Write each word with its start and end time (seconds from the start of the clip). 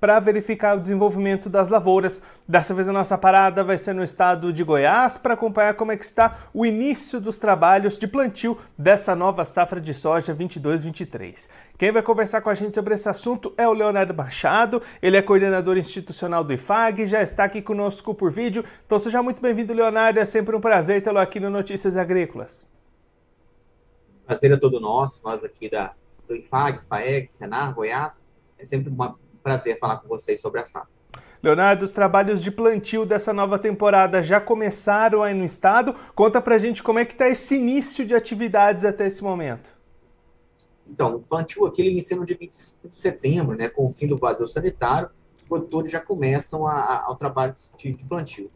para 0.00 0.18
verificar 0.18 0.76
o 0.76 0.80
desenvolvimento 0.80 1.50
das 1.50 1.68
lavouras. 1.68 2.22
Dessa 2.48 2.72
vez 2.72 2.88
a 2.88 2.92
nossa 2.92 3.18
parada 3.18 3.62
vai 3.62 3.76
ser 3.76 3.92
no 3.92 4.02
estado 4.02 4.52
de 4.52 4.64
Goiás 4.64 5.18
para 5.18 5.34
acompanhar 5.34 5.74
como 5.74 5.92
é 5.92 5.96
que 5.96 6.04
está 6.04 6.48
o 6.54 6.64
início 6.64 7.20
dos 7.20 7.38
trabalhos 7.38 7.98
de 7.98 8.08
plantio 8.08 8.56
dessa 8.76 9.14
nova 9.14 9.44
safra 9.44 9.80
de 9.80 9.92
soja 9.92 10.34
22-23. 10.34 11.48
Quem 11.76 11.92
vai 11.92 12.02
conversar 12.02 12.40
com 12.40 12.48
a 12.48 12.54
gente 12.54 12.74
sobre 12.74 12.94
esse 12.94 13.08
assunto 13.08 13.52
é 13.58 13.68
o 13.68 13.72
Leonardo 13.72 14.14
Machado, 14.14 14.82
ele 15.02 15.16
é 15.16 15.22
coordenador 15.22 15.76
institucional 15.76 16.42
do 16.42 16.52
IFAG, 16.52 17.06
já 17.06 17.22
está 17.22 17.44
aqui 17.44 17.60
conosco 17.60 18.14
por 18.14 18.32
vídeo. 18.32 18.64
Então 18.86 18.98
seja 18.98 19.22
muito 19.22 19.42
bem-vindo, 19.42 19.74
Leonardo, 19.74 20.18
é 20.18 20.24
sempre 20.24 20.56
um 20.56 20.60
prazer 20.60 21.02
tê-lo 21.02 21.18
aqui 21.18 21.38
no 21.38 21.50
Notícias 21.50 21.96
Agrícolas. 21.96 22.66
Prazer 24.26 24.52
é 24.52 24.56
todo 24.56 24.80
nosso, 24.80 25.22
nós 25.24 25.44
aqui 25.44 25.68
da, 25.68 25.92
do 26.26 26.36
IFAG, 26.36 26.80
FAEG, 26.88 27.26
Senar, 27.26 27.74
Goiás. 27.74 28.28
É 28.58 28.64
sempre 28.64 28.90
uma 28.90 29.18
prazer 29.42 29.78
falar 29.78 29.98
com 29.98 30.08
vocês 30.08 30.40
sobre 30.40 30.60
a 30.60 30.64
safra. 30.64 30.88
Leonardo, 31.42 31.84
os 31.84 31.92
trabalhos 31.92 32.42
de 32.42 32.50
plantio 32.50 33.06
dessa 33.06 33.32
nova 33.32 33.58
temporada 33.58 34.22
já 34.22 34.38
começaram 34.38 35.22
aí 35.22 35.32
no 35.32 35.44
estado. 35.44 35.94
Conta 36.14 36.40
pra 36.40 36.58
gente 36.58 36.82
como 36.82 36.98
é 36.98 37.04
que 37.04 37.12
está 37.12 37.28
esse 37.28 37.56
início 37.56 38.04
de 38.04 38.14
atividades 38.14 38.84
até 38.84 39.06
esse 39.06 39.24
momento. 39.24 39.74
Então, 40.86 41.16
o 41.16 41.20
plantio 41.20 41.64
aqui 41.64 41.80
ele 41.80 41.92
inicia 41.92 42.16
no 42.16 42.26
dia 42.26 42.36
25 42.38 42.88
de 42.88 42.96
setembro, 42.96 43.56
né, 43.56 43.68
com 43.68 43.86
o 43.86 43.92
fim 43.92 44.06
do 44.06 44.18
vazio 44.18 44.46
sanitário, 44.48 45.08
os 45.38 45.46
produtores 45.46 45.90
já 45.90 46.00
começam 46.00 46.66
a, 46.66 46.72
a, 46.72 47.04
ao 47.06 47.16
trabalho 47.16 47.54
de, 47.76 47.92
de 47.92 48.04
plantio. 48.04 48.50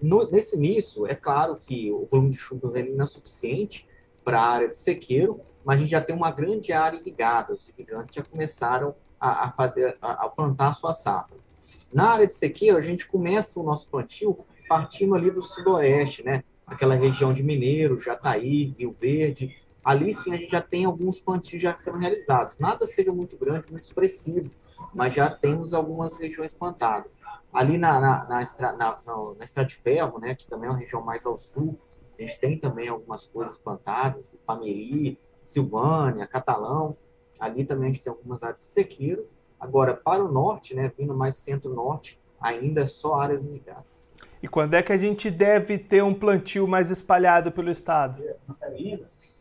No, 0.00 0.28
nesse 0.30 0.56
início, 0.56 1.06
é 1.06 1.14
claro 1.14 1.56
que 1.56 1.90
o 1.92 2.08
volume 2.10 2.30
de 2.30 2.36
chuvas 2.36 2.74
ainda 2.74 2.96
não 2.96 3.04
é 3.04 3.06
suficiente 3.06 3.86
para 4.24 4.40
a 4.40 4.48
área 4.48 4.68
de 4.68 4.78
sequeiro, 4.78 5.40
mas 5.64 5.76
a 5.76 5.80
gente 5.80 5.90
já 5.90 6.00
tem 6.00 6.14
uma 6.14 6.30
grande 6.30 6.72
área 6.72 6.96
irrigada, 6.96 7.52
os 7.52 7.68
irrigantes 7.68 8.14
já 8.14 8.22
começaram 8.22 8.94
a, 9.22 9.44
a 9.44 9.52
fazer, 9.52 9.96
a, 10.02 10.24
a, 10.24 10.28
plantar 10.28 10.70
a 10.70 10.72
sua 10.72 10.92
safra. 10.92 11.36
Na 11.94 12.10
área 12.10 12.26
de 12.26 12.32
sequeiro, 12.32 12.76
a 12.76 12.80
gente 12.80 13.06
começa 13.06 13.60
o 13.60 13.62
nosso 13.62 13.88
plantio 13.88 14.36
partindo 14.68 15.14
ali 15.14 15.30
do 15.30 15.40
sudoeste, 15.40 16.24
né? 16.24 16.42
Aquela 16.66 16.96
região 16.96 17.32
de 17.32 17.42
Mineiro, 17.42 18.00
Jataí, 18.00 18.74
Rio 18.76 18.96
Verde. 18.98 19.54
Ali 19.84 20.12
sim 20.12 20.32
a 20.32 20.36
gente 20.36 20.50
já 20.50 20.60
tem 20.60 20.84
alguns 20.84 21.20
plantios 21.20 21.62
já 21.62 21.76
sendo 21.76 21.98
realizados. 21.98 22.58
Nada 22.58 22.84
seja 22.86 23.12
muito 23.12 23.36
grande, 23.36 23.70
muito 23.70 23.84
expressivo, 23.84 24.50
mas 24.92 25.14
já 25.14 25.30
temos 25.30 25.72
algumas 25.72 26.16
regiões 26.16 26.54
plantadas. 26.54 27.20
Ali 27.52 27.78
na, 27.78 28.00
na, 28.00 28.24
na, 28.24 28.42
estra, 28.42 28.72
na, 28.72 28.98
na 29.38 29.44
Estrada 29.44 29.68
de 29.68 29.76
Ferro, 29.76 30.18
né, 30.18 30.34
que 30.34 30.48
também 30.48 30.68
é 30.68 30.72
uma 30.72 30.78
região 30.78 31.02
mais 31.02 31.26
ao 31.26 31.38
sul, 31.38 31.78
a 32.18 32.22
gente 32.22 32.40
tem 32.40 32.58
também 32.58 32.88
algumas 32.88 33.26
coisas 33.26 33.58
plantadas, 33.58 34.36
Pameri, 34.46 35.18
Silvânia, 35.42 36.26
Catalão. 36.26 36.96
Ali 37.42 37.64
também 37.64 37.90
a 37.90 37.92
gente 37.92 38.04
tem 38.04 38.10
algumas 38.12 38.40
áreas 38.40 38.58
de 38.58 38.64
sequeiro. 38.64 39.26
Agora, 39.58 39.94
para 39.94 40.24
o 40.24 40.30
norte, 40.30 40.76
né, 40.76 40.92
vindo 40.96 41.12
mais 41.12 41.34
centro-norte, 41.34 42.16
ainda 42.40 42.82
é 42.82 42.86
só 42.86 43.14
áreas 43.14 43.44
irrigadas. 43.44 44.12
E 44.40 44.46
quando 44.46 44.74
é 44.74 44.82
que 44.82 44.92
a 44.92 44.96
gente 44.96 45.28
deve 45.28 45.76
ter 45.76 46.04
um 46.04 46.14
plantio 46.14 46.68
mais 46.68 46.92
espalhado 46.92 47.50
pelo 47.50 47.68
estado? 47.68 48.22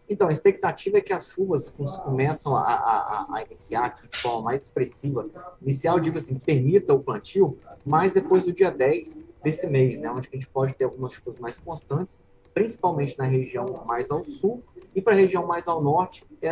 Então, 0.09 0.29
a 0.29 0.31
expectativa 0.31 0.97
é 0.97 1.01
que 1.01 1.13
as 1.13 1.29
chuvas 1.29 1.69
começam 1.69 2.55
a, 2.55 2.61
a, 2.63 3.27
a 3.35 3.43
iniciar 3.43 3.85
aqui 3.85 4.07
de 4.07 4.17
forma 4.17 4.45
mais 4.45 4.63
expressiva. 4.63 5.23
Inicial, 5.61 5.99
digo 5.99 6.17
assim, 6.17 6.39
permita 6.39 6.95
o 6.95 6.99
plantio, 6.99 7.55
mas 7.85 8.11
depois 8.11 8.45
do 8.45 8.51
dia 8.51 8.71
10 8.71 9.21
desse 9.43 9.67
mês, 9.67 9.99
né, 9.99 10.09
onde 10.09 10.27
a 10.27 10.35
gente 10.35 10.47
pode 10.47 10.73
ter 10.73 10.85
algumas 10.85 11.13
chuvas 11.13 11.39
mais 11.39 11.55
constantes, 11.57 12.19
principalmente 12.51 13.15
na 13.17 13.25
região 13.25 13.67
mais 13.85 14.09
ao 14.09 14.25
sul 14.25 14.63
e 14.95 15.01
para 15.01 15.13
a 15.13 15.15
região 15.15 15.45
mais 15.45 15.67
ao 15.67 15.81
norte, 15.81 16.25
é 16.41 16.51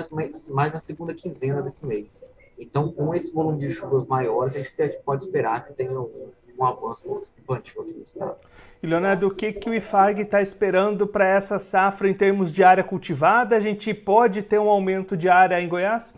mais 0.51 0.73
na 0.73 0.79
segunda 0.79 1.13
quinzena 1.13 1.61
desse 1.61 1.85
mês. 1.85 2.23
Então, 2.57 2.91
com 2.91 3.13
esse 3.13 3.33
volume 3.33 3.59
de 3.59 3.69
chuvas 3.69 4.05
maiores, 4.05 4.55
a 4.55 4.59
gente 4.59 4.99
pode 5.03 5.23
esperar 5.23 5.65
que 5.65 5.73
tenha 5.73 5.91
um, 5.99 6.31
um 6.57 6.65
avanço 6.65 7.05
plantio 7.45 7.81
aqui 7.81 7.93
no 7.93 8.03
estado. 8.03 8.35
E, 8.83 8.87
Leonardo, 8.87 9.27
o 9.27 9.33
que, 9.33 9.53
que 9.53 9.69
o 9.69 9.73
IFAG 9.73 10.21
está 10.21 10.41
esperando 10.41 11.07
para 11.07 11.27
essa 11.27 11.57
safra 11.57 12.09
em 12.09 12.13
termos 12.13 12.51
de 12.51 12.63
área 12.63 12.83
cultivada? 12.83 13.55
A 13.55 13.59
gente 13.59 13.93
pode 13.93 14.43
ter 14.43 14.59
um 14.59 14.69
aumento 14.69 15.15
de 15.15 15.29
área 15.29 15.59
em 15.61 15.67
Goiás? 15.67 16.13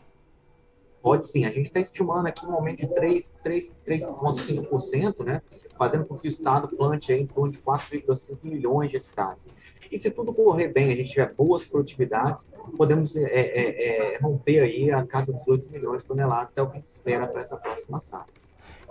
Pode 1.01 1.25
sim, 1.25 1.45
a 1.45 1.51
gente 1.51 1.67
está 1.67 1.79
estimando 1.79 2.27
aqui 2.27 2.45
um 2.45 2.53
aumento 2.53 2.79
de 2.79 2.87
3,5%, 2.87 5.25
né? 5.25 5.41
fazendo 5.77 6.05
com 6.05 6.15
que 6.15 6.27
o 6.27 6.29
Estado 6.29 6.67
plante 6.67 7.11
em 7.11 7.25
torno 7.25 7.51
de 7.51 7.57
4,5 7.59 8.37
milhões 8.43 8.91
de 8.91 8.97
hectares. 8.97 9.49
E 9.91 9.97
se 9.97 10.11
tudo 10.11 10.31
correr 10.31 10.67
bem, 10.67 10.91
a 10.91 10.95
gente 10.95 11.09
tiver 11.09 11.33
boas 11.33 11.65
produtividades, 11.65 12.47
podemos 12.77 13.15
é, 13.15 13.23
é, 13.23 14.13
é, 14.13 14.17
romper 14.19 14.59
aí 14.59 14.91
a 14.91 15.03
casa 15.05 15.33
dos 15.33 15.47
8 15.47 15.71
milhões 15.71 16.03
de 16.03 16.07
toneladas, 16.07 16.55
é 16.57 16.61
o 16.61 16.67
que 16.67 16.73
a 16.73 16.79
gente 16.79 16.87
espera 16.87 17.27
para 17.27 17.41
essa 17.41 17.57
próxima 17.57 17.99
safra. 17.99 18.35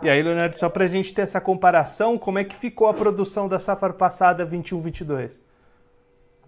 E 0.03 0.09
aí, 0.09 0.21
Leonardo, 0.22 0.59
só 0.59 0.69
para 0.69 0.84
a 0.84 0.88
gente 0.88 1.15
ter 1.15 1.22
essa 1.22 1.41
comparação, 1.41 2.19
como 2.19 2.38
é 2.38 2.44
que 2.44 2.56
ficou 2.56 2.87
a 2.87 2.94
produção 2.94 3.48
da 3.48 3.59
safra 3.59 3.92
passada 3.92 4.47
21-22? 4.47 5.42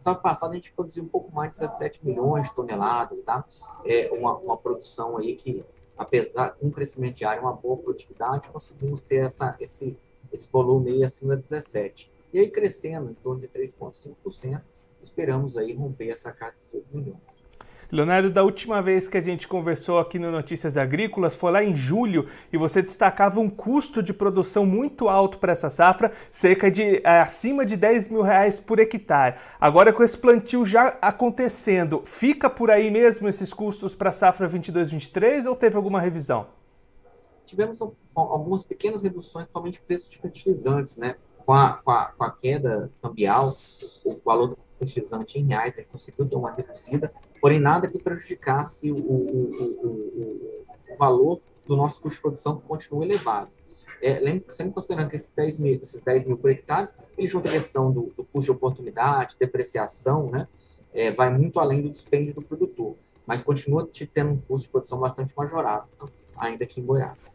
Safra 0.03 0.23
passada 0.23 0.53
a 0.53 0.57
gente 0.57 0.73
produziu 0.73 1.05
um 1.05 1.09
pouco 1.09 1.35
mais 1.35 1.53
de 1.53 1.61
17 1.61 2.05
milhões 2.05 2.49
de 2.49 2.55
toneladas, 2.55 3.23
tá? 3.23 3.45
É 3.85 4.11
uma, 4.13 4.37
uma 4.39 4.57
produção 4.57 5.17
aí 5.17 5.35
que, 5.35 5.65
apesar 5.97 6.51
com 6.51 6.67
um 6.67 6.71
crescimento 6.71 7.17
diário, 7.17 7.43
uma 7.43 7.53
boa 7.53 7.77
produtividade, 7.77 8.49
conseguimos 8.49 9.01
ter 9.01 9.25
essa, 9.27 9.57
esse, 9.61 9.97
esse 10.33 10.51
volume 10.51 10.91
aí 10.91 11.05
acima 11.05 11.37
de 11.37 11.43
17. 11.43 12.11
E 12.33 12.39
aí 12.39 12.51
crescendo 12.51 13.11
em 13.11 13.15
torno 13.15 13.41
de 13.41 13.49
3,5%, 13.49 14.61
esperamos 15.03 15.57
aí 15.57 15.73
romper 15.73 16.11
essa 16.11 16.33
casa 16.33 16.55
de 16.61 16.67
6 16.69 16.85
milhões. 16.93 17.43
Leonardo, 17.93 18.31
da 18.31 18.43
última 18.43 18.81
vez 18.81 19.07
que 19.07 19.19
a 19.19 19.21
gente 19.21 19.47
conversou 19.47 19.99
aqui 19.99 20.19
no 20.19 20.31
Notícias 20.31 20.79
Agrícolas 20.79 21.35
foi 21.35 21.53
lá 21.53 21.63
em 21.63 21.77
julho 21.77 22.27
e 22.51 22.57
você 22.57 22.81
destacava 22.81 23.39
um 23.39 23.51
custo 23.51 24.03
de 24.03 24.15
produção 24.15 24.65
muito 24.65 25.11
alto 25.11 25.37
para 25.37 25.53
essa 25.53 25.69
safra, 25.69 26.11
cerca 26.31 26.71
de 26.71 27.03
é, 27.05 27.21
acima 27.21 27.67
de 27.67 27.77
10 27.77 28.09
mil 28.09 28.23
reais 28.23 28.59
por 28.59 28.79
hectare. 28.79 29.37
Agora, 29.61 29.93
com 29.93 30.03
esse 30.03 30.17
plantio 30.17 30.65
já 30.65 30.97
acontecendo, 31.03 32.01
fica 32.03 32.49
por 32.49 32.71
aí 32.71 32.91
mesmo 32.91 33.29
esses 33.29 33.53
custos 33.53 33.95
para 33.95 34.09
a 34.09 34.13
safra 34.13 34.49
22-23 34.49 35.45
ou 35.45 35.55
teve 35.55 35.77
alguma 35.77 36.01
revisão? 36.01 36.47
Tivemos 37.45 37.79
algumas 38.15 38.63
pequenas 38.63 39.03
reduções, 39.03 39.45
principalmente 39.45 39.83
preços 39.83 40.11
de 40.11 40.17
fertilizantes, 40.17 40.97
né? 40.97 41.17
com 41.45 41.53
a, 41.53 41.75
com 41.85 41.91
a, 41.91 42.05
com 42.07 42.25
a 42.25 42.31
queda 42.31 42.91
cambial, 43.03 43.53
o 44.05 44.21
valor 44.25 44.47
do 44.49 44.57
fertilizante 44.82 45.38
em 45.38 45.47
reais, 45.47 45.75
gente 45.75 45.88
conseguiu 45.88 46.26
ter 46.26 46.37
uma 46.37 46.53
reduzida, 46.53 47.12
porém 47.41 47.60
nada 47.60 47.88
que 47.88 47.98
prejudicasse 47.98 48.91
o, 48.91 48.97
o, 48.97 49.87
o, 49.87 50.65
o 50.93 50.97
valor 50.98 51.41
do 51.66 51.76
nosso 51.76 52.00
custo 52.00 52.16
de 52.16 52.22
produção 52.22 52.56
que 52.56 52.66
continua 52.66 53.04
elevado. 53.04 53.50
É, 54.03 54.20
sempre 54.48 54.72
considerando 54.72 55.09
que 55.09 55.16
esses 55.16 55.31
10 55.31 55.60
mil, 55.60 55.75
esses 55.81 56.00
10 56.00 56.25
mil 56.25 56.37
por 56.37 56.50
hectare, 56.50 56.88
ele 57.16 57.28
junta 57.28 57.48
a 57.48 57.53
questão 57.53 57.93
do, 57.93 58.12
do 58.16 58.25
custo 58.25 58.47
de 58.47 58.50
oportunidade, 58.50 59.37
depreciação, 59.38 60.28
né? 60.28 60.48
É, 60.93 61.10
vai 61.10 61.31
muito 61.31 61.59
além 61.60 61.81
do 61.81 61.88
dispêndio 61.88 62.34
do 62.34 62.43
produtor, 62.43 62.97
mas 63.25 63.41
continua 63.41 63.88
tendo 64.12 64.32
um 64.32 64.37
custo 64.37 64.66
de 64.66 64.72
produção 64.72 64.99
bastante 64.99 65.32
majorado, 65.37 65.87
ainda 66.37 66.64
aqui 66.64 66.81
em 66.81 66.84
Goiás. 66.84 67.32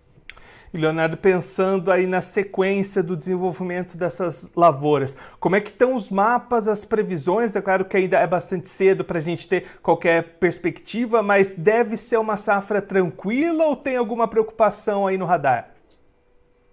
E 0.73 0.78
Leonardo, 0.78 1.16
pensando 1.16 1.89
aí 1.89 2.05
na 2.05 2.22
sequência 2.22 3.01
do 3.01 3.16
desenvolvimento 3.16 3.97
dessas 3.97 4.51
lavouras, 4.53 5.16
como 5.39 5.55
é 5.55 5.61
que 5.61 5.69
estão 5.69 5.95
os 5.95 6.09
mapas, 6.09 6.67
as 6.67 6.83
previsões? 6.83 7.55
É 7.55 7.61
claro 7.61 7.85
que 7.85 7.95
ainda 7.95 8.19
é 8.19 8.28
bastante 8.28 8.67
cedo 8.67 9.06
para 9.06 9.17
a 9.17 9.22
gente 9.22 9.47
ter 9.47 9.79
qualquer 9.81 10.38
perspectiva, 10.39 11.23
mas 11.23 11.53
deve 11.53 11.95
ser 11.95 12.17
uma 12.17 12.35
safra 12.35 12.81
tranquila 12.81 13.65
ou 13.65 13.77
tem 13.77 13.95
alguma 13.95 14.27
preocupação 14.27 15.07
aí 15.07 15.18
no 15.18 15.25
radar? 15.25 15.74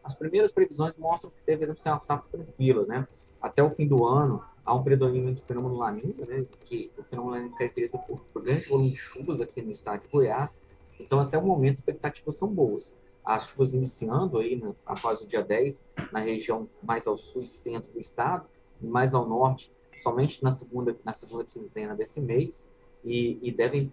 As 0.02 0.14
primeiras 0.14 0.50
previsões 0.50 0.98
mostram 0.98 1.30
que 1.30 1.46
deveria 1.46 1.74
ser 1.76 1.90
uma 1.90 2.00
safra 2.00 2.26
tranquila, 2.32 2.84
né? 2.86 3.06
Até 3.40 3.62
o 3.62 3.70
fim 3.70 3.86
do 3.86 4.04
ano, 4.04 4.42
há 4.66 4.74
um 4.74 4.82
predomínio 4.82 5.34
do 5.34 5.40
fenômeno 5.42 5.76
laninha, 5.76 6.26
né? 6.26 6.44
Que 6.64 6.90
o 6.98 7.04
fenômeno 7.04 7.36
laninha 7.36 7.56
caracteriza 7.56 7.96
por, 7.98 8.20
por 8.32 8.42
grande 8.42 8.68
volume 8.68 8.90
de 8.90 8.96
chuvas 8.96 9.40
aqui 9.40 9.62
no 9.62 9.70
estado 9.70 10.02
de 10.02 10.08
Goiás. 10.08 10.60
Então, 10.98 11.20
até 11.20 11.38
o 11.38 11.42
momento, 11.42 11.74
as 11.74 11.78
expectativas 11.78 12.36
são 12.36 12.48
boas 12.48 12.92
as 13.24 13.48
chuvas 13.48 13.72
iniciando 13.72 14.38
aí 14.38 14.56
né, 14.56 14.74
após 14.84 15.20
o 15.20 15.26
dia 15.26 15.42
10, 15.42 15.82
na 16.12 16.20
região 16.20 16.68
mais 16.82 17.06
ao 17.06 17.16
sul 17.16 17.42
e 17.42 17.46
centro 17.46 17.92
do 17.92 18.00
estado, 18.00 18.46
e 18.80 18.86
mais 18.86 19.14
ao 19.14 19.26
norte, 19.26 19.72
somente 19.96 20.42
na 20.42 20.50
segunda, 20.50 20.96
na 21.04 21.12
segunda 21.12 21.44
quinzena 21.44 21.94
desse 21.94 22.20
mês, 22.20 22.68
e, 23.04 23.38
e 23.42 23.50
devem 23.50 23.92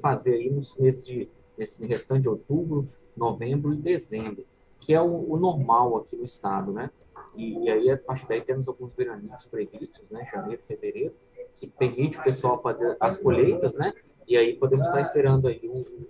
fazer 0.00 0.34
aí 0.34 0.50
nos 0.50 0.76
meses 0.76 1.06
de, 1.06 1.28
nesse 1.56 1.84
restante 1.86 2.22
de 2.22 2.28
outubro, 2.28 2.88
novembro 3.16 3.72
e 3.72 3.76
dezembro, 3.76 4.44
que 4.80 4.94
é 4.94 5.00
o, 5.00 5.32
o 5.32 5.36
normal 5.36 5.96
aqui 5.98 6.16
no 6.16 6.24
estado, 6.24 6.72
né? 6.72 6.90
E, 7.36 7.64
e, 7.64 7.70
aí, 7.70 7.90
a 7.90 7.96
partir 7.96 8.26
daí, 8.26 8.40
temos 8.40 8.68
alguns 8.68 8.92
veraninhos 8.94 9.46
previstos, 9.46 10.10
né? 10.10 10.24
Janeiro, 10.30 10.62
fevereiro, 10.66 11.14
que 11.56 11.66
permite 11.66 12.18
o 12.18 12.22
pessoal 12.22 12.60
fazer 12.60 12.96
as 12.98 13.16
colheitas, 13.16 13.74
né? 13.74 13.92
E 14.26 14.36
aí 14.36 14.54
podemos 14.54 14.86
estar 14.86 15.00
esperando 15.00 15.48
aí 15.48 15.60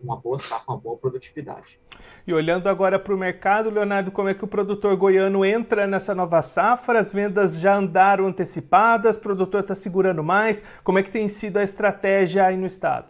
uma 0.02 0.16
boa 0.16 0.38
safra, 0.38 0.72
uma 0.72 0.76
boa 0.76 0.96
produtividade. 0.96 1.80
E 2.26 2.32
olhando 2.32 2.68
agora 2.68 2.98
para 2.98 3.14
o 3.14 3.18
mercado, 3.18 3.70
Leonardo, 3.70 4.10
como 4.10 4.28
é 4.28 4.34
que 4.34 4.44
o 4.44 4.48
produtor 4.48 4.96
goiano 4.96 5.44
entra 5.44 5.86
nessa 5.86 6.14
nova 6.14 6.42
safra? 6.42 7.00
As 7.00 7.12
vendas 7.12 7.60
já 7.60 7.76
andaram 7.76 8.26
antecipadas, 8.26 9.16
o 9.16 9.20
produtor 9.20 9.60
está 9.60 9.74
segurando 9.74 10.22
mais? 10.22 10.64
Como 10.84 10.98
é 10.98 11.02
que 11.02 11.10
tem 11.10 11.28
sido 11.28 11.56
a 11.56 11.62
estratégia 11.62 12.46
aí 12.46 12.56
no 12.56 12.66
estado? 12.66 13.08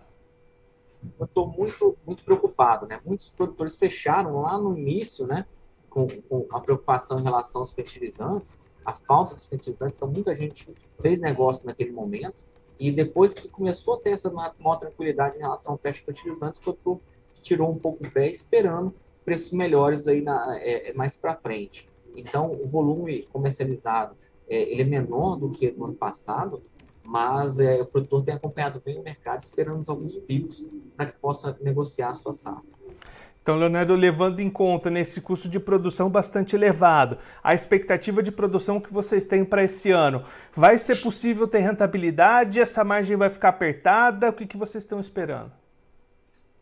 Eu 1.18 1.24
estou 1.24 1.48
muito, 1.48 1.96
muito 2.06 2.22
preocupado, 2.22 2.86
né? 2.86 3.00
Muitos 3.04 3.28
produtores 3.28 3.76
fecharam 3.76 4.40
lá 4.40 4.56
no 4.56 4.76
início, 4.76 5.26
né? 5.26 5.46
Com, 5.90 6.06
com 6.06 6.46
a 6.52 6.60
preocupação 6.60 7.18
em 7.18 7.22
relação 7.22 7.60
aos 7.60 7.72
fertilizantes, 7.72 8.60
a 8.84 8.94
falta 8.94 9.34
dos 9.34 9.46
fertilizantes, 9.46 9.94
então 9.94 10.08
muita 10.08 10.34
gente 10.34 10.66
fez 11.00 11.20
negócio 11.20 11.66
naquele 11.66 11.92
momento 11.92 12.36
e 12.82 12.90
depois 12.90 13.32
que 13.32 13.48
começou 13.48 13.94
a 13.94 13.98
ter 13.98 14.10
essa 14.10 14.28
maior 14.30 14.76
tranquilidade 14.76 15.36
em 15.36 15.40
relação 15.40 15.72
ao 15.72 15.78
teste 15.78 16.04
fertilizantes, 16.04 16.58
o 16.60 16.64
produtor 16.64 17.00
tirou 17.40 17.70
um 17.70 17.78
pouco 17.78 18.04
o 18.04 18.10
pé, 18.10 18.28
esperando 18.28 18.92
preços 19.24 19.52
melhores 19.52 20.08
aí 20.08 20.20
na, 20.20 20.58
é, 20.58 20.90
é 20.90 20.92
mais 20.92 21.14
para 21.14 21.36
frente. 21.36 21.88
Então, 22.16 22.50
o 22.52 22.66
volume 22.66 23.24
comercializado 23.32 24.16
é, 24.48 24.62
ele 24.70 24.82
é 24.82 24.84
menor 24.84 25.36
do 25.36 25.50
que 25.50 25.70
no 25.70 25.84
ano 25.84 25.94
passado, 25.94 26.60
mas 27.04 27.60
é, 27.60 27.80
o 27.80 27.86
produtor 27.86 28.24
tem 28.24 28.34
acompanhado 28.34 28.82
bem 28.84 28.98
o 28.98 29.02
mercado, 29.02 29.42
esperando 29.42 29.88
alguns 29.88 30.16
picos 30.16 30.64
para 30.96 31.06
que 31.06 31.18
possa 31.18 31.56
negociar 31.60 32.10
a 32.10 32.14
sua 32.14 32.32
safra. 32.32 32.81
Então, 33.42 33.56
Leonardo, 33.56 33.92
levando 33.96 34.38
em 34.38 34.48
conta 34.48 34.88
nesse 34.88 35.20
custo 35.20 35.48
de 35.48 35.58
produção 35.58 36.08
bastante 36.08 36.54
elevado, 36.54 37.18
a 37.42 37.52
expectativa 37.52 38.22
de 38.22 38.30
produção 38.30 38.80
que 38.80 38.92
vocês 38.92 39.24
têm 39.24 39.44
para 39.44 39.64
esse 39.64 39.90
ano, 39.90 40.24
vai 40.54 40.78
ser 40.78 41.02
possível 41.02 41.48
ter 41.48 41.58
rentabilidade? 41.58 42.60
Essa 42.60 42.84
margem 42.84 43.16
vai 43.16 43.28
ficar 43.28 43.48
apertada? 43.48 44.30
O 44.30 44.32
que, 44.32 44.46
que 44.46 44.56
vocês 44.56 44.84
estão 44.84 45.00
esperando? 45.00 45.50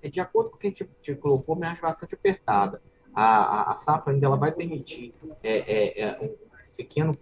É, 0.02 0.08
de 0.08 0.20
acordo 0.20 0.48
com 0.48 0.56
o 0.56 0.58
que 0.58 0.68
a 0.68 0.70
gente 0.70 0.88
te 1.02 1.14
colocou, 1.14 1.54
a 1.54 1.58
margem 1.58 1.82
bastante 1.82 2.14
apertada. 2.14 2.80
A, 3.12 3.24
a, 3.24 3.72
a 3.72 3.74
safra 3.74 4.14
ainda 4.14 4.24
ela 4.24 4.36
vai 4.36 4.50
permitir 4.50 5.12
é, 5.42 5.58
é, 5.58 6.00
é, 6.00 6.18
um 6.22 6.34
pequeno 6.74 7.12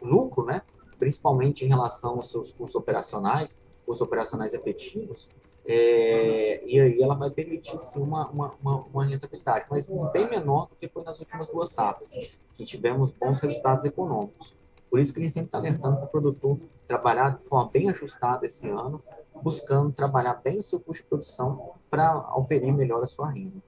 lucro, 0.00 0.46
né? 0.46 0.62
principalmente 0.98 1.66
em 1.66 1.68
relação 1.68 2.12
aos 2.12 2.30
seus 2.30 2.50
custos 2.50 2.76
operacionais, 2.76 3.60
custos 3.84 4.06
operacionais 4.06 4.54
efetivos, 4.54 5.28
é, 5.66 6.64
e 6.66 6.80
aí 6.80 7.02
ela 7.02 7.14
vai 7.14 7.30
permitir 7.30 7.78
sim 7.78 8.00
uma, 8.00 8.28
uma, 8.28 8.54
uma, 8.62 8.76
uma, 8.86 9.04
rentabilidade, 9.04 9.66
mas 9.70 9.86
bem 10.12 10.28
menor 10.28 10.66
do 10.68 10.76
que 10.76 10.88
foi 10.88 11.04
nas 11.04 11.20
últimas 11.20 11.48
duas 11.48 11.70
safras, 11.70 12.12
que 12.56 12.64
tivemos 12.64 13.12
bons 13.12 13.38
resultados 13.40 13.84
econômicos. 13.84 14.54
Por 14.90 14.98
isso 14.98 15.12
que 15.12 15.20
a 15.20 15.22
gente 15.22 15.32
sempre 15.32 15.48
está 15.48 15.58
alertando 15.58 15.96
para 15.96 16.06
o 16.06 16.08
produtor 16.08 16.58
trabalhar 16.88 17.38
de 17.38 17.48
forma 17.48 17.70
bem 17.70 17.88
ajustada 17.88 18.46
esse 18.46 18.68
ano, 18.68 19.02
buscando 19.42 19.92
trabalhar 19.92 20.34
bem 20.34 20.58
o 20.58 20.62
seu 20.62 20.80
custo 20.80 21.04
de 21.04 21.08
produção 21.08 21.74
para 21.88 22.36
oferir 22.36 22.72
melhor 22.72 23.02
a 23.02 23.06
sua 23.06 23.30
renda. 23.30 23.62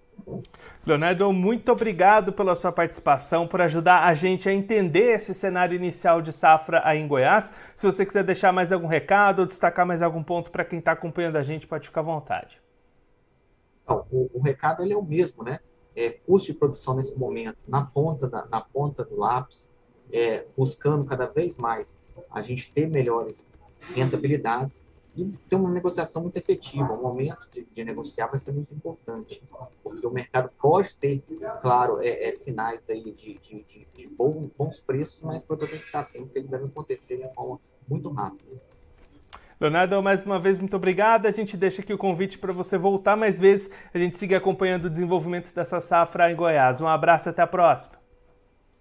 Leonardo, 0.86 1.32
muito 1.32 1.70
obrigado 1.70 2.32
pela 2.32 2.56
sua 2.56 2.72
participação, 2.72 3.46
por 3.46 3.60
ajudar 3.60 4.04
a 4.04 4.14
gente 4.14 4.48
a 4.48 4.52
entender 4.52 5.12
esse 5.12 5.34
cenário 5.34 5.76
inicial 5.76 6.20
de 6.20 6.32
safra 6.32 6.82
aí 6.84 6.98
em 6.98 7.06
Goiás. 7.06 7.52
Se 7.74 7.86
você 7.86 8.04
quiser 8.04 8.24
deixar 8.24 8.52
mais 8.52 8.72
algum 8.72 8.86
recado 8.86 9.40
ou 9.40 9.46
destacar 9.46 9.86
mais 9.86 10.02
algum 10.02 10.22
ponto 10.22 10.50
para 10.50 10.64
quem 10.64 10.78
está 10.78 10.92
acompanhando 10.92 11.36
a 11.36 11.42
gente, 11.42 11.66
pode 11.66 11.86
ficar 11.86 12.00
à 12.00 12.04
vontade. 12.04 12.60
Então, 13.84 14.06
o, 14.10 14.28
o, 14.34 14.40
recado 14.40 14.90
é 14.90 14.96
o 14.96 15.02
mesmo, 15.02 15.42
né? 15.42 15.60
É, 15.94 16.10
custo 16.10 16.52
de 16.52 16.58
produção 16.58 16.94
nesse 16.94 17.18
momento, 17.18 17.58
na 17.68 17.84
ponta, 17.84 18.26
da, 18.26 18.46
na 18.46 18.60
ponta 18.60 19.04
do 19.04 19.18
lápis, 19.18 19.70
é, 20.10 20.46
buscando 20.56 21.04
cada 21.04 21.26
vez 21.26 21.56
mais 21.56 21.98
a 22.30 22.40
gente 22.40 22.72
ter 22.72 22.88
melhores 22.88 23.46
rentabilidades 23.94 24.80
e 25.14 25.24
ter 25.48 25.56
uma 25.56 25.70
negociação 25.70 26.22
muito 26.22 26.36
efetiva. 26.36 26.92
O 26.92 27.02
momento 27.02 27.48
de, 27.50 27.64
de, 27.64 27.84
negociar 27.84 28.28
vai 28.28 28.38
ser 28.38 28.52
muito 28.52 28.72
importante, 28.74 29.42
porque 29.82 30.06
o 30.06 30.10
mercado 30.10 30.50
pode 30.60 30.96
ter, 30.96 31.22
claro, 31.60 32.00
é, 32.00 32.28
é 32.28 32.32
sinais 32.32 32.88
aí 32.88 33.12
de, 33.12 33.34
de, 33.34 33.86
de, 33.94 34.08
bons, 34.08 34.50
bons 34.56 34.80
preços, 34.80 35.22
mas 35.22 35.42
produtor 35.42 35.68
tem 35.68 35.78
que 35.78 35.86
estar 35.86 36.00
atento, 36.00 36.28
que 36.28 36.38
eles 36.38 36.50
devem 36.50 36.66
acontecer 36.66 37.18
de 37.18 37.34
forma 37.34 37.60
muito 37.88 38.10
rápida. 38.10 38.60
Leonardo, 39.60 40.02
mais 40.02 40.24
uma 40.24 40.40
vez, 40.40 40.58
muito 40.58 40.74
obrigado. 40.74 41.26
A 41.26 41.30
gente 41.30 41.56
deixa 41.56 41.82
aqui 41.82 41.92
o 41.92 41.98
convite 41.98 42.36
para 42.36 42.52
você 42.52 42.76
voltar 42.76 43.16
mais 43.16 43.38
vezes. 43.38 43.70
A 43.94 43.98
gente 43.98 44.18
siga 44.18 44.38
acompanhando 44.38 44.86
o 44.86 44.90
desenvolvimento 44.90 45.54
dessa 45.54 45.80
safra 45.80 46.32
em 46.32 46.34
Goiás. 46.34 46.80
Um 46.80 46.88
abraço 46.88 47.28
até 47.28 47.42
a 47.42 47.46
próxima. 47.46 48.01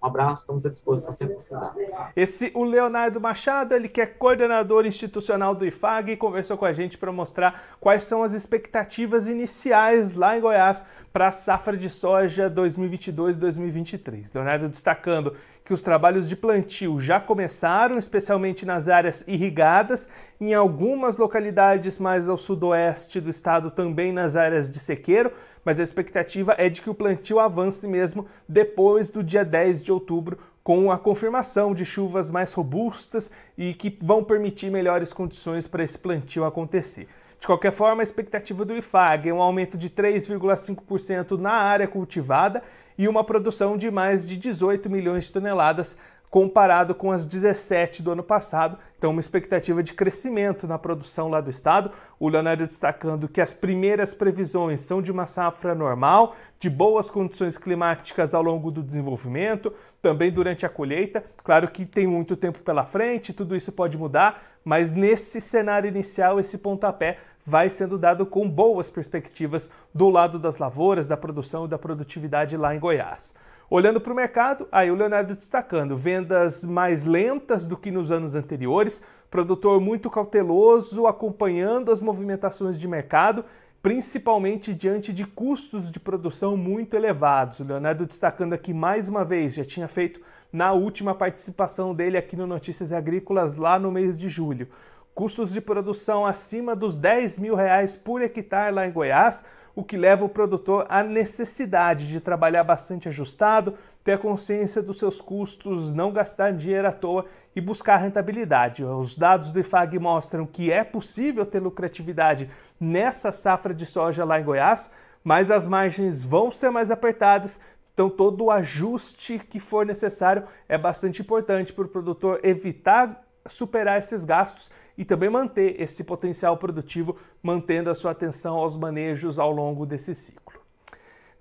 Um 0.02 0.08
abraço, 0.08 0.42
estamos 0.42 0.66
à 0.66 0.70
disposição 0.70 1.14
sempre 1.14 1.36
precisar. 1.36 1.76
Esse, 2.16 2.52
o 2.56 2.64
Leonardo 2.64 3.22
Machado, 3.22 3.76
ele 3.76 3.88
que 3.88 4.02
é 4.02 4.06
coordenador 4.08 4.88
institucional 4.88 5.54
do 5.54 5.64
IFAG, 5.64 6.18
conversou 6.18 6.58
com 6.58 6.66
a 6.66 6.74
gente 6.74 6.98
para 6.98 7.12
mostrar 7.12 7.78
quais 7.80 8.04
são 8.04 8.24
as 8.24 8.34
expectativas 8.34 9.28
iniciais 9.28 10.16
lá 10.16 10.36
em 10.36 10.42
Goiás 10.42 10.84
para 11.14 11.28
a 11.28 11.32
safra 11.32 11.78
de 11.78 11.88
soja 11.88 12.50
2022-2023. 12.50 14.34
Leonardo 14.34 14.68
destacando 14.68 15.36
que 15.64 15.74
os 15.74 15.84
trabalhos 15.84 16.28
de 16.28 16.36
plantio 16.36 17.00
já 17.00 17.20
começaram, 17.20 18.00
especialmente 18.00 18.66
nas 18.66 18.88
áreas 18.88 19.24
irrigadas, 19.28 20.10
em 20.40 20.56
algumas 20.56 21.20
localidades 21.20 22.00
mais 22.00 22.28
ao 22.28 22.40
sudoeste 22.40 23.22
do 23.22 23.30
estado, 23.30 23.70
também 23.70 24.12
nas 24.12 24.36
áreas 24.36 24.68
de 24.68 24.80
sequeiro 24.80 25.32
mas 25.64 25.80
a 25.80 25.84
expectativa 25.84 26.56
é 26.58 26.70
de 26.70 26.82
que 26.82 26.90
o 26.90 26.96
plantio 26.96 27.40
avance 27.40 27.88
mesmo 27.88 28.26
depois 28.48 29.10
do 29.10 29.24
dia 29.24 29.46
10 29.46 29.82
de 29.82 29.92
outubro, 29.92 30.38
com 30.64 30.92
a 30.92 30.98
confirmação 30.98 31.74
de 31.74 31.86
chuvas 31.86 32.30
mais 32.30 32.54
robustas 32.54 33.32
e 33.58 33.74
que 33.74 33.98
vão 34.02 34.24
permitir 34.24 34.72
melhores 34.72 35.12
condições 35.12 35.68
para 35.68 35.84
esse 35.84 35.98
plantio 35.98 36.46
acontecer. 36.46 37.08
De 37.40 37.48
qualquer 37.48 37.72
forma, 37.72 38.02
a 38.02 38.04
expectativa 38.04 38.64
do 38.64 38.78
IFAG 38.78 39.30
é 39.30 39.34
um 39.34 39.42
aumento 39.42 39.76
de 39.76 39.90
3,5% 39.90 41.40
na 41.40 41.54
área 41.54 41.88
cultivada 41.88 42.62
e 42.96 43.08
uma 43.08 43.24
produção 43.24 43.76
de 43.76 43.90
mais 43.90 44.28
de 44.28 44.38
18 44.38 44.88
milhões 44.88 45.26
de 45.26 45.32
toneladas 45.32 45.98
comparado 46.32 46.96
com 46.96 47.12
as 47.12 47.26
17 47.28 48.02
do 48.02 48.12
ano 48.12 48.24
passado. 48.24 48.78
Então, 48.98 49.12
uma 49.12 49.20
expectativa 49.20 49.84
de 49.84 49.94
crescimento 49.94 50.66
na 50.66 50.80
produção 50.80 51.28
lá 51.28 51.42
do 51.42 51.50
estado. 51.50 51.92
O 52.18 52.30
Leonardo 52.30 52.66
destacando 52.66 53.28
que 53.28 53.42
as 53.42 53.52
primeiras 53.52 54.14
previsões 54.14 54.80
são 54.80 55.02
de 55.02 55.12
uma 55.12 55.26
safra 55.26 55.76
normal, 55.76 56.34
de 56.58 56.70
boas 56.70 57.12
condições 57.12 57.58
climáticas 57.58 58.34
ao 58.34 58.42
longo 58.42 58.72
do 58.72 58.82
desenvolvimento, 58.82 59.74
também 60.02 60.32
durante 60.32 60.66
a 60.66 60.70
colheita. 60.70 61.22
Claro 61.44 61.68
que 61.68 61.86
tem 61.86 62.08
muito 62.08 62.38
tempo 62.38 62.60
pela 62.60 62.86
frente, 62.86 63.34
tudo 63.34 63.54
isso 63.54 63.74
pode 63.74 63.98
mudar, 63.98 64.42
mas 64.64 64.90
nesse 64.90 65.42
cenário 65.42 65.90
inicial, 65.90 66.40
esse 66.40 66.58
pontapé 66.58 67.18
vai 67.46 67.70
sendo 67.70 67.98
dado 67.98 68.26
com 68.26 68.50
boas 68.50 68.90
perspectivas 68.90 69.70
do 69.94 70.10
lado 70.10 70.40
das 70.40 70.58
lavouras, 70.58 71.10
da 71.10 71.18
produção 71.18 71.66
e 71.66 71.68
da 71.68 71.78
produtividade 71.78 72.56
lá 72.56 72.74
em 72.74 72.80
Goiás. 72.80 73.34
Olhando 73.74 74.02
para 74.02 74.12
o 74.12 74.16
mercado, 74.18 74.68
aí 74.70 74.92
o 74.92 74.96
Leonardo 74.96 75.34
destacando 75.34 75.96
vendas 75.96 76.66
mais 76.66 77.06
lentas 77.06 77.66
do 77.66 77.78
que 77.78 77.90
nos 77.90 78.12
anos 78.12 78.36
anteriores, 78.36 79.02
produtor 79.30 79.80
muito 79.80 80.10
cauteloso, 80.10 81.08
acompanhando 81.08 81.90
as 81.90 82.02
movimentações 82.02 82.78
de 82.78 82.86
mercado, 82.86 83.46
principalmente 83.82 84.74
diante 84.74 85.14
de 85.14 85.24
custos 85.24 85.90
de 85.90 86.02
produção 86.02 86.58
muito 86.58 86.98
elevados. 86.98 87.62
O 87.62 87.64
Leonardo 87.64 88.06
destacando 88.06 88.52
aqui 88.52 88.74
mais 88.74 89.08
uma 89.08 89.24
vez, 89.24 89.54
já 89.54 89.64
tinha 89.64 89.88
feito 89.88 90.20
na 90.52 90.74
última 90.74 91.16
participação 91.16 91.96
dele 91.96 92.18
aqui 92.18 92.36
no 92.36 92.46
Notícias 92.46 92.92
Agrícolas 92.92 93.56
lá 93.56 93.80
no 93.80 93.90
mês 93.90 94.18
de 94.18 94.28
julho. 94.28 94.68
Custos 95.16 95.54
de 95.54 95.62
produção 95.62 96.26
acima 96.26 96.76
dos 96.76 96.98
10 96.98 97.40
mil 97.40 97.56
reais 97.56 97.96
por 97.96 98.22
hectare 98.22 98.76
lá 98.76 98.86
em 98.86 98.92
Goiás, 98.92 99.46
o 99.76 99.84
que 99.84 99.98
leva 99.98 100.26
o 100.26 100.30
produtor 100.30 100.86
à 100.90 101.04
necessidade 101.04 102.08
de 102.08 102.20
trabalhar 102.20 102.64
bastante 102.64 103.08
ajustado, 103.08 103.76
ter 104.04 104.18
consciência 104.18 104.82
dos 104.82 104.98
seus 104.98 105.22
custos, 105.22 105.94
não 105.94 106.12
gastar 106.12 106.52
dinheiro 106.52 106.88
à 106.88 106.92
toa 106.92 107.26
e 107.56 107.62
buscar 107.62 107.98
rentabilidade. 107.98 108.84
Os 108.84 109.16
dados 109.16 109.52
do 109.52 109.60
IFAG 109.60 110.00
mostram 110.00 110.46
que 110.46 110.72
é 110.72 110.84
possível 110.84 111.46
ter 111.46 111.60
lucratividade 111.60 112.50
nessa 112.80 113.32
safra 113.32 113.74
de 113.74 113.86
soja 113.86 114.26
lá 114.26 114.40
em 114.40 114.44
Goiás, 114.44 114.90
mas 115.24 115.52
as 115.52 115.66
margens 115.66 116.24
vão 116.24 116.50
ser 116.52 116.72
mais 116.72 116.90
apertadas, 116.90 117.60
então 117.94 118.10
todo 118.10 118.46
o 118.46 118.52
ajuste 118.52 119.38
que 119.38 119.60
for 119.60 119.86
necessário 119.86 120.44
é 120.68 120.78
bastante 120.78 121.22
importante 121.22 121.72
para 121.72 121.86
o 121.86 121.90
produtor 121.90 122.40
evitar 122.42 123.24
superar 123.48 124.00
esses 124.00 124.26
gastos 124.26 124.72
e 124.98 125.06
também 125.06 125.30
manter 125.30 125.82
esse 125.82 126.04
potencial 126.04 126.58
produtivo, 126.58 127.18
mantendo 127.42 127.90
a 127.90 127.96
sua 127.96 128.12
atenção 128.12 128.58
aos 128.58 128.78
manejos 128.78 129.40
ao 129.40 129.52
longo 129.52 129.86
desse 129.86 130.14
ciclo. 130.14 130.62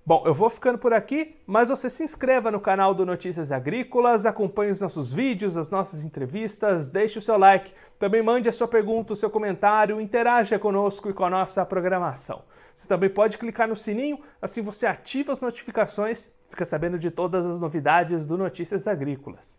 Bom, 0.05 0.25
eu 0.27 0.35
vou 0.35 0.49
ficando 0.49 0.79
por 0.79 0.95
aqui, 0.95 1.37
mas 1.47 1.69
você 1.69 1.91
se 1.91 2.03
inscreva 2.03 2.51
no 2.51 2.59
canal 2.59 2.95
do 2.95 3.05
Notícias 3.05 3.53
Agrícolas, 3.53 4.25
acompanhe 4.25 4.73
os 4.73 4.81
nossos 4.81 5.13
vídeos, 5.13 5.57
as 5.57 5.69
nossas 5.69 6.03
entrevistas, 6.03 6.89
deixe 6.89 7.19
o 7.19 7.23
seu 7.23 7.37
like, 7.37 7.73
também 7.99 8.23
mande 8.23 8.49
a 8.49 8.53
sua 8.53 8.67
pergunta, 8.67 9.13
o 9.13 9.17
seu 9.17 9.29
comentário, 9.29 10.01
interaja 10.01 10.59
conosco 10.59 11.11
e 11.11 11.13
com 11.13 11.25
a 11.25 11.31
nossa 11.31 11.65
programação. 11.67 12.43
Você 12.75 12.89
também 12.89 13.11
pode 13.11 13.37
clicar 13.37 13.69
no 13.69 13.77
sininho, 13.77 14.19
assim 14.41 14.63
você 14.63 14.87
ativa 14.87 15.33
as 15.33 15.41
notificações, 15.41 16.31
fica 16.49 16.65
sabendo 16.65 16.99
de 16.99 17.11
todas 17.11 17.45
as 17.45 17.61
novidades 17.61 18.27
do 18.27 18.39
Notícias 18.39 18.87
Agrícolas. 18.89 19.59